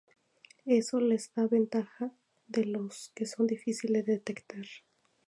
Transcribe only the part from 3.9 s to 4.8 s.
de detectar.